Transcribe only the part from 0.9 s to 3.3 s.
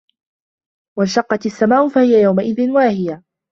وَانشَقَّتِ السَّماءُ فَهِيَ يَومَئِذٍ واهِيَةٌ